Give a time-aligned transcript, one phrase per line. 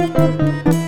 [0.00, 0.79] Música